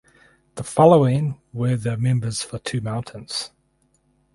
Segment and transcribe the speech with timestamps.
[0.55, 3.51] The following were the members for Two Mountains.